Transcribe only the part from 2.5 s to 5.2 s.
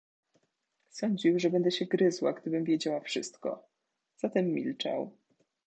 wiedziała wszystko, zatem milczał."